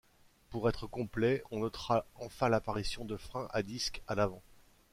Pour 0.49 0.67
être 0.67 0.87
complet, 0.87 1.43
on 1.51 1.59
notera 1.59 2.07
enfin 2.15 2.49
l’apparition 2.49 3.05
de 3.05 3.17
freins 3.17 3.47
à 3.51 3.61
disque 3.61 4.01
à 4.07 4.15
l’avant. 4.15 4.41